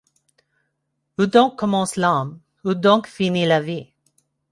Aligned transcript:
Où 1.19 1.27
donc 1.27 1.59
commence 1.59 1.95
l’âme? 1.95 2.39
où 2.63 2.73
donc 2.73 3.05
finit 3.07 3.45
la 3.45 3.61
vie? 3.61 3.93